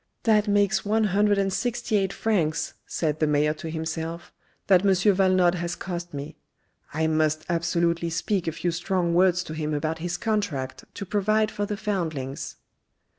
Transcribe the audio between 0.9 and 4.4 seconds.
hundred and sixty eight francs," said the mayor to himself,